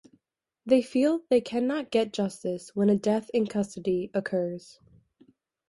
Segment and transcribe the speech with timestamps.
[0.65, 4.79] They feel they cannot get justice when a death in custody occurs.